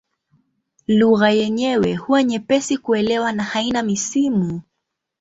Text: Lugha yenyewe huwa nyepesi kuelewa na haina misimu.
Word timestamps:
Lugha 0.87 1.29
yenyewe 1.31 1.95
huwa 1.95 2.23
nyepesi 2.23 2.77
kuelewa 2.77 3.31
na 3.31 3.43
haina 3.43 3.83
misimu. 3.83 4.61